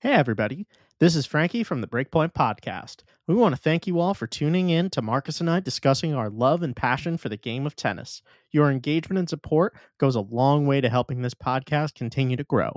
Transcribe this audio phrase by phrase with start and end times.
[0.00, 0.68] Hey, everybody.
[1.00, 3.02] This is Frankie from the Breakpoint Podcast.
[3.26, 6.30] We want to thank you all for tuning in to Marcus and I discussing our
[6.30, 8.22] love and passion for the game of tennis.
[8.52, 12.70] Your engagement and support goes a long way to helping this podcast continue to grow.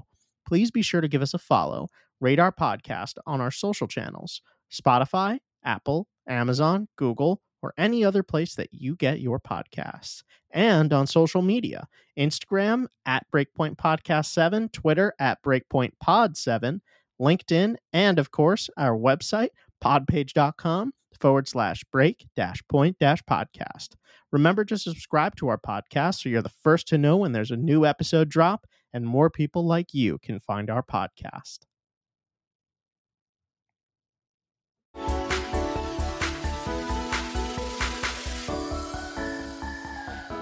[0.47, 1.89] Please be sure to give us a follow,
[2.19, 4.41] rate our podcast on our social channels
[4.73, 10.23] Spotify, Apple, Amazon, Google, or any other place that you get your podcasts.
[10.49, 16.81] And on social media Instagram at Breakpoint Podcast 7, Twitter at Breakpoint Pod 7,
[17.21, 19.49] LinkedIn, and of course, our website,
[19.81, 23.89] podpage.com forward slash break dash point dash podcast.
[24.31, 27.57] Remember to subscribe to our podcast so you're the first to know when there's a
[27.57, 31.59] new episode drop and more people like you can find our podcast.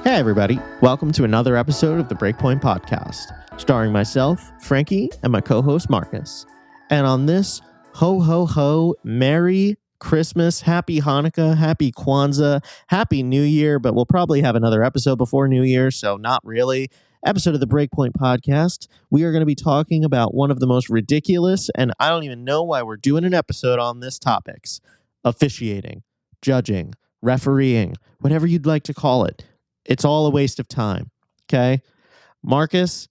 [0.03, 0.59] Hey, everybody.
[0.81, 5.89] Welcome to another episode of the Breakpoint Podcast, starring myself, Frankie, and my co host,
[5.89, 6.45] Marcus.
[6.89, 7.61] And on this
[7.93, 14.41] ho, ho, ho, Merry Christmas, Happy Hanukkah, Happy Kwanzaa, Happy New Year, but we'll probably
[14.41, 16.89] have another episode before New Year, so not really.
[17.25, 18.87] Episode of the Breakpoint Podcast.
[19.09, 22.23] We are going to be talking about one of the most ridiculous, and I don't
[22.23, 24.79] even know why we're doing an episode on this topics
[25.25, 26.03] officiating,
[26.41, 29.43] judging, refereeing, whatever you'd like to call it.
[29.83, 31.11] It's all a waste of time.
[31.43, 31.81] Okay.
[32.41, 33.09] Marcus,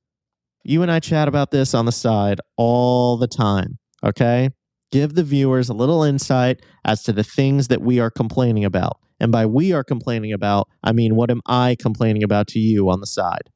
[0.68, 3.78] you and I chat about this on the side all the time.
[4.04, 4.50] Okay.
[4.92, 8.98] Give the viewers a little insight as to the things that we are complaining about.
[9.18, 12.90] And by we are complaining about, I mean, what am I complaining about to you
[12.90, 13.50] on the side?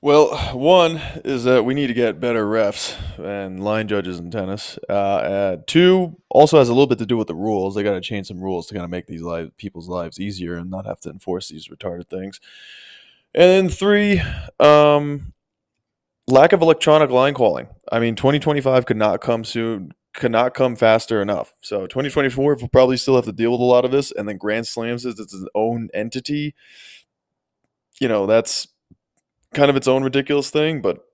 [0.00, 4.78] Well, one is that we need to get better refs and line judges in tennis.
[4.88, 7.74] Uh, uh, two also has a little bit to do with the rules.
[7.74, 10.56] They got to change some rules to kind of make these lives, people's lives easier
[10.56, 12.40] and not have to enforce these retarded things.
[13.34, 14.20] And then three,
[14.60, 15.31] um,
[16.26, 17.68] lack of electronic line calling.
[17.90, 21.52] I mean, 2025 could not come soon, could not come faster enough.
[21.62, 24.12] So 2024 we'll probably still have to deal with a lot of this.
[24.12, 26.54] And then Grand Slams is its own entity.
[28.00, 28.68] You know, that's
[29.54, 31.04] kind of its own ridiculous thing, but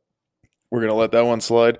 [0.71, 1.79] we're gonna let that one slide.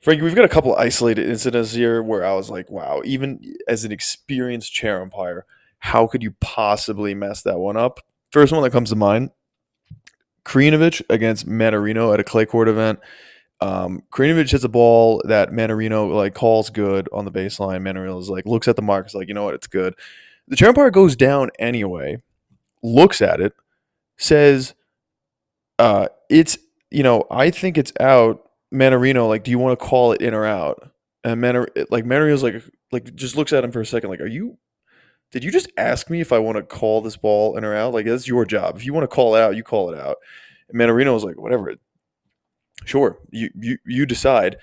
[0.00, 3.84] Frankie, we've got a couple isolated incidents here where I was like, wow, even as
[3.84, 5.46] an experienced chair umpire,
[5.78, 8.00] how could you possibly mess that one up?
[8.30, 9.30] First one that comes to mind
[10.46, 13.00] Krajinovic against Mannarino at a clay court event.
[13.60, 17.80] Um, hits a ball that Mannarino like calls good on the baseline.
[17.80, 19.94] Mannarino is like looks at the mark, is like, you know what, it's good.
[20.46, 22.22] The chair umpire goes down anyway,
[22.82, 23.54] looks at it,
[24.16, 24.74] says,
[25.78, 26.58] uh, it's
[26.90, 28.42] you know, I think it's out.
[28.72, 30.90] Mannarino, like, do you want to call it in or out?
[31.24, 32.62] And Manar, like Mannarino's like,
[32.92, 34.58] like just looks at him for a second, like, are you?
[35.36, 37.92] Did you just ask me if I want to call this ball in or out?
[37.92, 38.74] Like, that's your job.
[38.74, 40.16] If you want to call it out, you call it out.
[40.70, 41.74] And Mannarino was like, whatever.
[42.86, 44.56] Sure, you you you decide.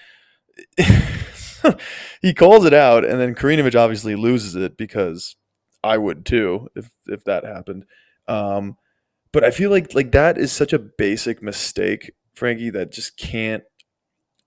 [2.24, 5.36] he calls it out, and then Krajinovic obviously loses it because
[5.84, 7.86] I would too if if that happened.
[8.28, 8.78] Um,
[9.32, 13.64] but I feel like like that is such a basic mistake, Frankie, that just can't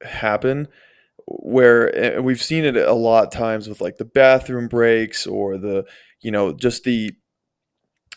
[0.02, 0.66] happen.
[1.26, 5.84] Where and we've seen it a lot times with like the bathroom breaks or the
[6.20, 7.12] you know just the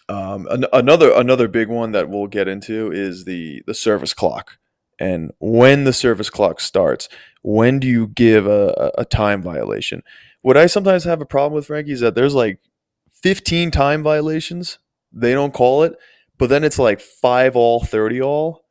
[0.07, 4.57] um, an- another another big one that we'll get into is the the service clock
[4.99, 7.09] and when the service clock starts.
[7.41, 10.03] When do you give a, a time violation?
[10.41, 12.59] What I sometimes have a problem with, Frankie, is that there's like
[13.13, 14.79] 15 time violations.
[15.11, 15.93] They don't call it,
[16.37, 18.65] but then it's like five all, 30 all.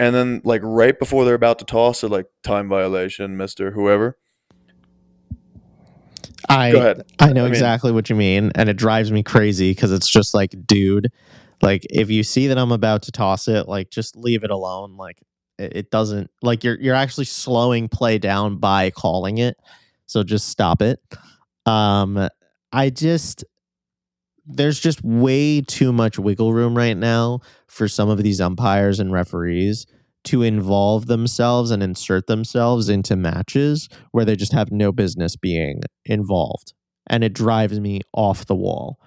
[0.00, 3.72] And then, like, right before they're about to toss, they're like, time violation, Mr.
[3.72, 4.18] Whoever.
[6.48, 7.02] I Go ahead.
[7.20, 10.08] I know I mean- exactly what you mean, and it drives me crazy because it's
[10.08, 11.10] just like, dude,
[11.62, 14.96] like if you see that I'm about to toss it, like just leave it alone.
[14.96, 15.22] Like
[15.58, 19.56] it, it doesn't like you're you're actually slowing play down by calling it,
[20.06, 21.00] so just stop it.
[21.66, 22.28] Um,
[22.72, 23.44] I just
[24.46, 29.12] there's just way too much wiggle room right now for some of these umpires and
[29.12, 29.86] referees
[30.24, 35.82] to involve themselves and insert themselves into matches where they just have no business being
[36.04, 36.72] involved.
[37.08, 38.98] And it drives me off the wall.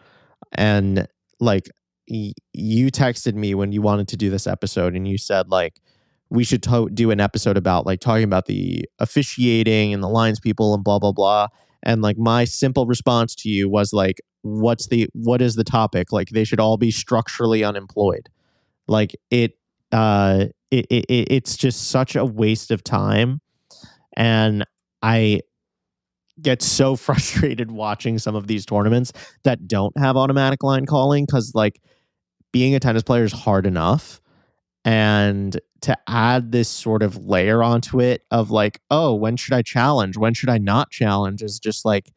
[0.53, 1.07] And
[1.39, 1.69] like
[2.07, 5.81] you texted me when you wanted to do this episode and you said like
[6.29, 10.39] we should to- do an episode about like talking about the officiating and the lines
[10.39, 11.47] people and blah blah blah.
[11.83, 16.11] And like my simple response to you was like what's the what is the topic
[16.11, 18.29] like they should all be structurally unemployed
[18.87, 19.57] like it
[19.91, 23.41] uh it, it it- it's just such a waste of time
[24.17, 24.65] and
[25.03, 25.41] i
[26.41, 29.11] get so frustrated watching some of these tournaments
[29.43, 31.81] that don't have automatic line calling because like
[32.51, 34.21] being a tennis player is hard enough
[34.85, 39.61] And to add this sort of layer onto it of like, oh, when should I
[39.63, 40.17] challenge?
[40.17, 41.43] When should I not challenge?
[41.43, 42.11] Is just like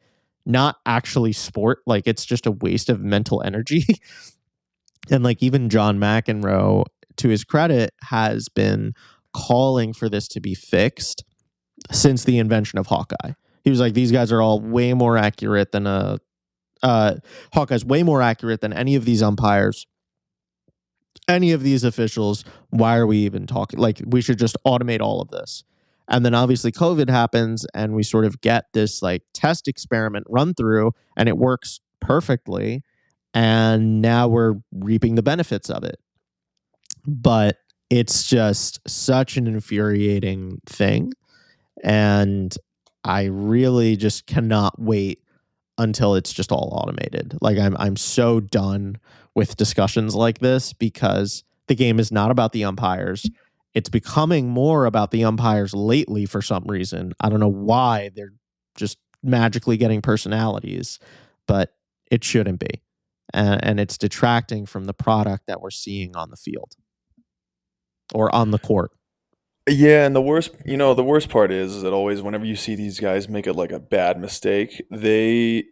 [0.45, 1.79] not actually sport.
[1.85, 3.85] Like it's just a waste of mental energy.
[5.11, 6.85] and like even John McEnroe,
[7.17, 8.93] to his credit, has been
[9.33, 11.23] calling for this to be fixed
[11.91, 13.33] since the invention of Hawkeye.
[13.63, 16.17] He was like, these guys are all way more accurate than a
[16.83, 17.15] uh,
[17.53, 19.85] Hawkeye's way more accurate than any of these umpires,
[21.27, 22.43] any of these officials.
[22.69, 23.79] Why are we even talking?
[23.79, 25.63] Like, we should just automate all of this.
[26.11, 30.53] And then obviously COVID happens, and we sort of get this like test experiment run
[30.53, 32.83] through, and it works perfectly.
[33.33, 35.99] And now we're reaping the benefits of it.
[37.07, 37.57] But
[37.89, 41.13] it's just such an infuriating thing.
[41.83, 42.55] And
[43.05, 45.19] I really just cannot wait
[45.77, 47.37] until it's just all automated.
[47.41, 48.97] Like I'm I'm so done
[49.33, 53.25] with discussions like this because the game is not about the umpires.
[53.73, 57.13] It's becoming more about the umpires lately for some reason.
[57.19, 58.33] I don't know why they're
[58.75, 60.99] just magically getting personalities,
[61.47, 61.73] but
[62.09, 62.81] it shouldn't be.
[63.33, 66.75] And, and it's detracting from the product that we're seeing on the field
[68.13, 68.91] or on the court.
[69.69, 72.55] Yeah, and the worst, you know, the worst part is, is that always whenever you
[72.55, 75.65] see these guys make it like a bad mistake, they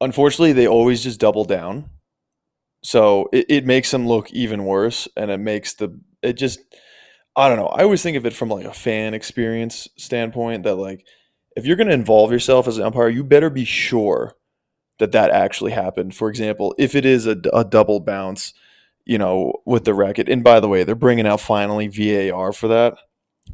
[0.00, 1.90] unfortunately they always just double down.
[2.82, 6.60] So it, it makes them look even worse and it makes the it just
[7.36, 7.68] I don't know.
[7.68, 11.06] I always think of it from like a fan experience standpoint that like
[11.56, 14.34] if you're going to involve yourself as an umpire, you better be sure
[14.98, 16.14] that that actually happened.
[16.14, 18.52] For example, if it is a, a double bounce,
[19.04, 20.28] you know, with the racket.
[20.28, 22.96] And by the way, they're bringing out finally VAR for that,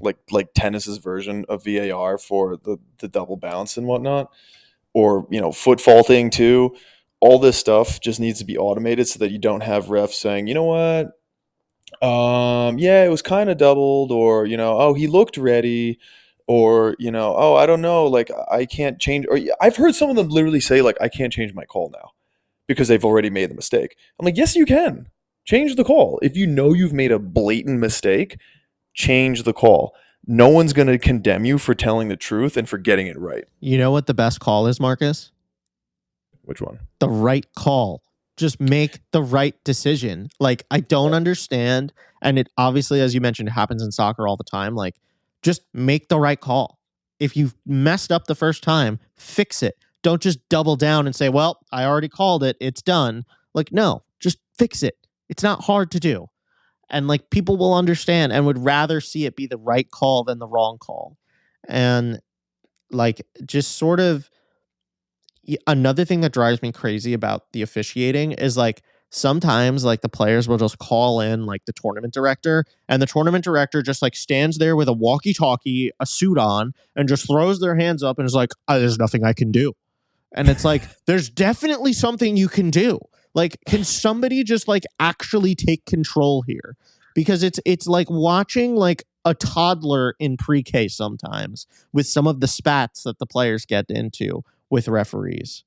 [0.01, 4.31] like like tennis's version of VAR for the the double bounce and whatnot,
[4.93, 6.77] or you know, foot faulting too.
[7.21, 10.47] All this stuff just needs to be automated so that you don't have refs saying,
[10.47, 11.13] you know what,
[12.03, 15.99] um, yeah, it was kind of doubled, or you know, oh, he looked ready,
[16.47, 19.27] or you know, oh, I don't know, like I can't change.
[19.29, 22.11] Or I've heard some of them literally say, like, I can't change my call now
[22.67, 23.97] because they've already made the mistake.
[24.19, 25.09] I'm like, yes, you can
[25.47, 26.19] change the call.
[26.23, 28.39] If you know you've made a blatant mistake,
[28.93, 29.95] change the call.
[30.27, 33.45] No one's going to condemn you for telling the truth and for getting it right.
[33.61, 35.31] You know what the best call is, Marcus?
[36.43, 36.81] Which one?
[36.99, 38.03] The right call.
[38.37, 40.29] Just make the right decision.
[40.39, 41.93] Like, I don't understand.
[42.23, 44.75] And it obviously, as you mentioned, happens in soccer all the time.
[44.75, 44.97] Like,
[45.43, 46.79] just make the right call.
[47.19, 49.77] If you've messed up the first time, fix it.
[50.03, 52.57] Don't just double down and say, well, I already called it.
[52.61, 53.25] It's done.
[53.55, 54.97] Like, no, just fix it.
[55.29, 56.29] It's not hard to do.
[56.91, 60.39] And like people will understand and would rather see it be the right call than
[60.39, 61.17] the wrong call.
[61.69, 62.21] And
[62.91, 64.31] like just sort of
[65.67, 70.49] another thing that drives me crazy about the officiating is like sometimes like the players
[70.49, 74.59] will just call in like the tournament director and the tournament director just like stands
[74.59, 78.27] there with a walkie talkie a suit on and just throws their hands up and
[78.27, 79.73] is like oh, there's nothing i can do.
[80.35, 82.99] And it's like there's definitely something you can do.
[83.35, 86.77] Like, can somebody just like actually take control here?
[87.15, 92.47] Because it's it's like watching like a toddler in pre-K sometimes with some of the
[92.47, 95.65] spats that the players get into with referees.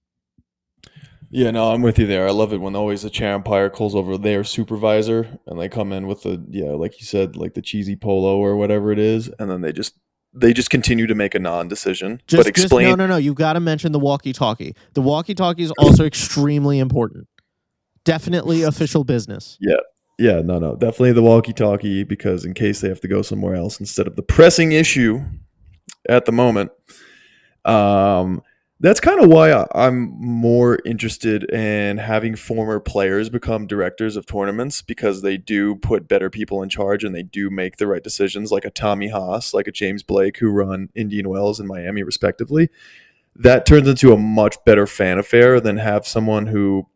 [1.31, 2.27] Yeah, no, I'm with you there.
[2.27, 5.93] I love it when always the chair umpire calls over their supervisor and they come
[5.93, 9.29] in with the yeah, like you said, like the cheesy polo or whatever it is,
[9.37, 9.95] and then they just
[10.33, 12.21] they just continue to make a non-decision.
[12.27, 12.87] Just, but explain.
[12.87, 13.17] Just, no, no, no.
[13.17, 14.75] You've got to mention the walkie-talkie.
[14.93, 17.27] The walkie-talkie is also extremely important
[18.09, 19.57] definitely official business.
[19.61, 19.77] Yeah.
[20.17, 20.75] Yeah, no, no.
[20.75, 24.15] Definitely the walkie talkie because in case they have to go somewhere else instead of
[24.15, 25.23] the pressing issue
[26.09, 26.71] at the moment.
[27.63, 28.41] Um,
[28.81, 34.81] that's kind of why I'm more interested in having former players become directors of tournaments
[34.81, 38.51] because they do put better people in charge and they do make the right decisions,
[38.51, 42.69] like a Tommy Haas, like a James Blake, who run Indian Wells and Miami, respectively.
[43.35, 46.87] That turns into a much better fan affair than have someone who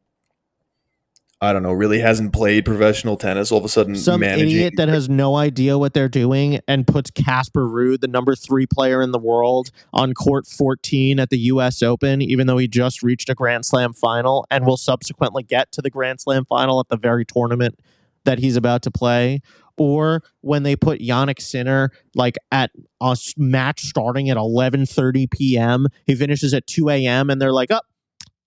[1.44, 4.48] I don't know, really hasn't played professional tennis, all of a sudden some managing.
[4.48, 8.66] idiot that has no idea what they're doing and puts Casper Ruud, the number three
[8.66, 11.84] player in the world, on court 14 at the U.S.
[11.84, 15.82] Open, even though he just reached a Grand Slam final and will subsequently get to
[15.82, 17.78] the Grand Slam final at the very tournament
[18.24, 19.42] that he's about to play.
[19.76, 22.72] Or when they put Jannik Sinner like at
[23.02, 27.30] a match starting at 11:30 p.m., he finishes at 2 a.m.
[27.30, 27.93] and they're like, "Up, oh,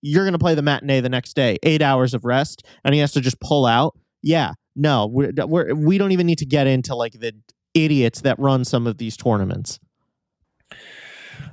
[0.02, 3.00] you're going to play the matinee the next day, eight hours of rest, and he
[3.00, 3.96] has to just pull out.
[4.22, 7.34] Yeah, no, we're, we're, we don't even need to get into like the
[7.74, 9.78] idiots that run some of these tournaments.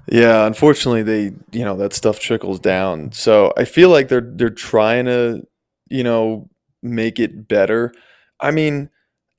[0.10, 3.12] Yeah, unfortunately, they you know that stuff trickles down.
[3.14, 5.48] So I feel like they're they're trying to
[5.90, 6.50] you know
[6.82, 7.94] make it better.
[8.40, 8.90] I mean,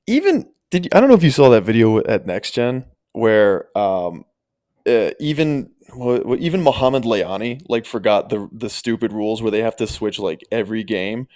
[0.07, 4.25] even did I don't know if you saw that video at Next Gen where um,
[4.87, 9.75] uh, even well, even Mohamed Lahyani like forgot the the stupid rules where they have
[9.77, 11.27] to switch like every game,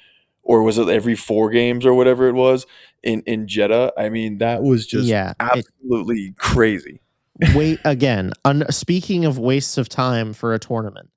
[0.44, 2.66] or was it every four games or whatever it was
[3.04, 3.94] in in Jeddah?
[3.98, 7.02] I mean, that was just Yeah, it- absolutely crazy.
[7.56, 8.32] wait again.
[8.44, 11.10] Un- speaking of wastes of time for a tournament,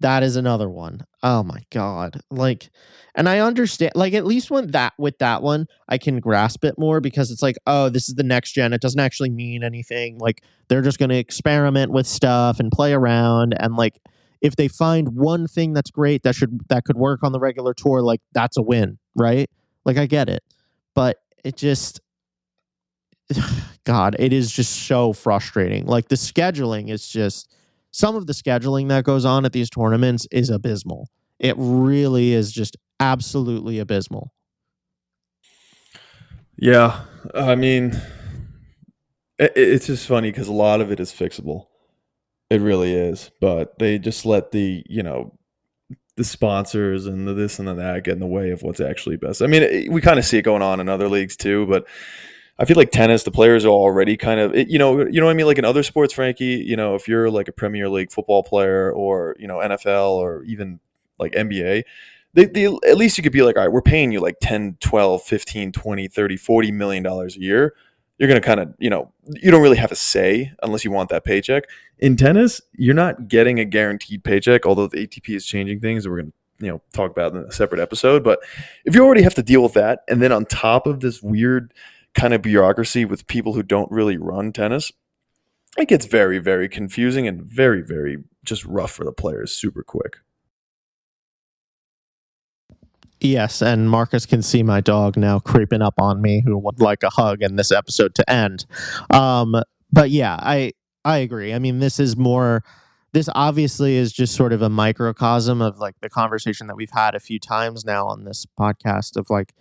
[0.00, 1.06] that is another one.
[1.22, 2.20] Oh my god!
[2.30, 2.70] Like,
[3.14, 3.92] and I understand.
[3.94, 7.42] Like, at least when that with that one, I can grasp it more because it's
[7.42, 8.72] like, oh, this is the next gen.
[8.72, 10.18] It doesn't actually mean anything.
[10.18, 13.54] Like, they're just going to experiment with stuff and play around.
[13.60, 14.00] And like,
[14.40, 17.74] if they find one thing that's great that should that could work on the regular
[17.74, 19.50] tour, like that's a win, right?
[19.84, 20.42] Like, I get it,
[20.94, 22.00] but it just
[23.84, 25.86] God, it is just so frustrating.
[25.86, 27.54] Like the scheduling is just
[27.90, 31.08] some of the scheduling that goes on at these tournaments is abysmal.
[31.38, 34.32] It really is just absolutely abysmal.
[36.56, 37.00] Yeah,
[37.34, 38.00] I mean,
[39.38, 41.66] it, it's just funny because a lot of it is fixable.
[42.50, 45.38] It really is, but they just let the you know
[46.16, 49.16] the sponsors and the this and the that get in the way of what's actually
[49.16, 49.40] best.
[49.40, 51.86] I mean, it, we kind of see it going on in other leagues too, but
[52.60, 55.32] I feel like tennis, the players are already kind of, you know, you know what
[55.32, 55.46] I mean.
[55.46, 58.92] Like in other sports, Frankie, you know, if you're like a Premier League football player
[58.92, 60.78] or you know NFL or even
[61.18, 61.84] like NBA,
[62.34, 64.76] they, they at least you could be like, all right, we're paying you like 10,
[64.80, 67.74] 12, 15, 20, 30, 40 million dollars a year.
[68.18, 70.90] You're going to kind of, you know, you don't really have a say unless you
[70.90, 71.64] want that paycheck.
[71.98, 76.06] In tennis, you're not getting a guaranteed paycheck, although the ATP is changing things.
[76.06, 78.22] We're going to, you know, talk about in a separate episode.
[78.22, 78.40] But
[78.84, 81.72] if you already have to deal with that, and then on top of this weird
[82.14, 84.92] kind of bureaucracy with people who don't really run tennis,
[85.78, 90.18] it gets very, very confusing and very, very just rough for the players super quick.
[93.20, 97.02] Yes, and Marcus can see my dog now creeping up on me who would like
[97.02, 98.64] a hug and this episode to end.
[99.10, 99.62] Um,
[99.92, 100.72] but yeah, I
[101.04, 101.52] I agree.
[101.52, 102.64] I mean, this is more
[103.12, 107.14] this obviously is just sort of a microcosm of like the conversation that we've had
[107.14, 109.52] a few times now on this podcast of like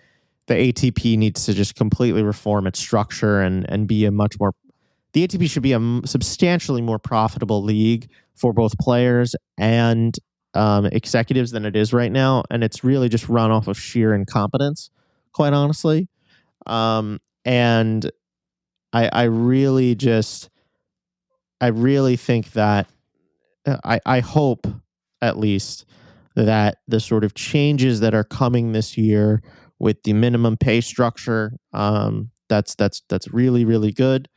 [0.49, 4.51] the ATP needs to just completely reform its structure and and be a much more
[5.13, 10.15] the ATP should be a substantially more profitable league for both players and
[10.53, 14.13] um, executives than it is right now, and it's really just run off of sheer
[14.13, 14.89] incompetence,
[15.33, 16.07] quite honestly.
[16.65, 18.09] Um, and
[18.93, 20.49] I, I really just,
[21.61, 22.87] I really think that,
[23.65, 24.67] uh, I, I hope
[25.21, 25.85] at least
[26.35, 29.41] that the sort of changes that are coming this year
[29.79, 34.27] with the minimum pay structure, um, that's that's that's really really good.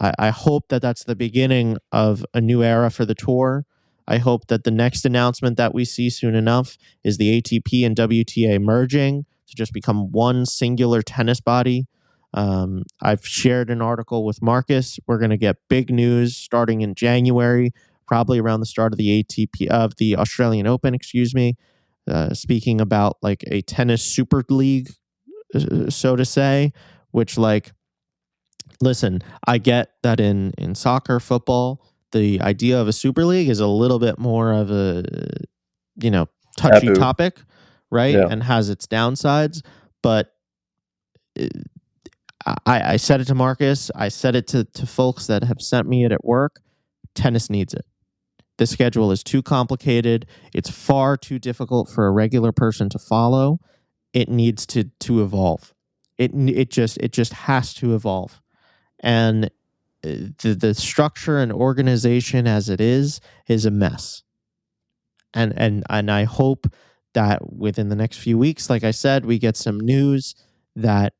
[0.00, 3.64] I, I hope that that's the beginning of a new era for the tour.
[4.08, 7.96] I hope that the next announcement that we see soon enough is the ATP and
[7.96, 11.86] WTA merging to just become one singular tennis body.
[12.34, 15.00] Um, I've shared an article with Marcus.
[15.06, 17.72] We're going to get big news starting in January,
[18.06, 20.94] probably around the start of the ATP of the Australian Open.
[20.94, 21.56] Excuse me.
[22.08, 24.88] Uh, speaking about like a tennis super league,
[25.54, 26.72] uh, so to say,
[27.10, 27.72] which like,
[28.80, 33.60] listen, I get that in in soccer, football, the idea of a super league is
[33.60, 35.04] a little bit more of a
[35.96, 37.00] you know touchy Taboo.
[37.00, 37.40] topic
[37.90, 38.26] right Yeah.
[38.30, 39.62] and has its downsides
[40.02, 40.32] but
[41.38, 41.46] uh,
[42.64, 45.88] I, I said it to marcus i said it to, to folks that have sent
[45.88, 46.60] me it at work
[47.14, 47.84] tennis needs it
[48.58, 50.26] the schedule is too complicated.
[50.54, 53.60] It's far too difficult for a regular person to follow.
[54.12, 55.74] It needs to to evolve.
[56.18, 58.40] It it just it just has to evolve.
[59.00, 59.46] And
[60.04, 64.22] uh, the the structure and organization as it is is a mess.
[65.34, 66.66] And and and I hope
[67.12, 70.34] that within the next few weeks, like I said, we get some news
[70.76, 71.14] that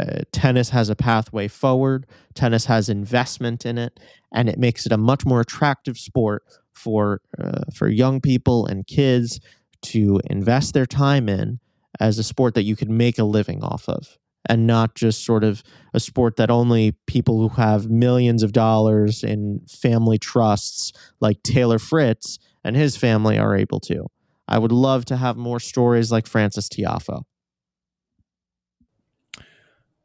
[0.00, 2.06] uh, tennis has a pathway forward.
[2.34, 4.00] Tennis has investment in it,
[4.34, 6.42] and it makes it a much more attractive sport
[6.72, 9.40] for uh, for young people and kids
[9.82, 11.58] to invest their time in
[11.98, 14.16] as a sport that you could make a living off of,
[14.48, 19.22] and not just sort of a sport that only people who have millions of dollars
[19.22, 24.06] in family trusts like Taylor Fritz and his family are able to.
[24.48, 27.22] I would love to have more stories like Frances Tiafoe.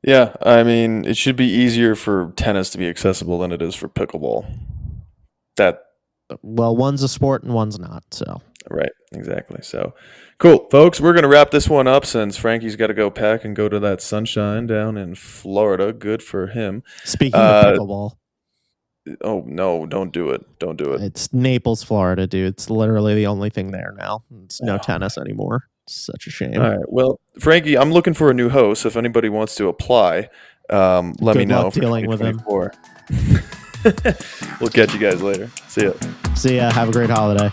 [0.06, 3.74] Yeah, I mean, it should be easier for tennis to be accessible than it is
[3.74, 4.46] for pickleball.
[5.58, 5.80] That
[6.44, 8.04] Well, one's a sport and one's not.
[8.12, 9.60] So, right, exactly.
[9.64, 9.96] So,
[10.38, 11.02] cool, folks.
[11.02, 13.80] We're gonna wrap this one up since Frankie's got to go pack and go to
[13.80, 15.92] that sunshine down in Florida.
[15.92, 16.84] Good for him.
[17.04, 18.12] speaking Uh, of pickleball,
[19.24, 20.44] Oh no, don't do it.
[20.60, 21.02] Don't do it.
[21.02, 22.48] it's Naples, Florida, dude.
[22.48, 24.24] It's literally the only thing there now.
[24.44, 24.78] It's no Oh.
[24.80, 25.64] tennis anymore.
[25.88, 26.60] Such a shame.
[26.60, 26.80] All right.
[26.88, 28.86] Well, Frankie, I'm looking for a new host.
[28.86, 30.30] If anybody wants to apply,
[30.70, 31.64] um, let me Good know.
[31.66, 32.42] luck dealing with him.
[34.60, 35.50] we'll catch you guys later.
[35.68, 35.94] See ya.
[36.36, 36.72] See ya.
[36.72, 37.50] Have a great holiday.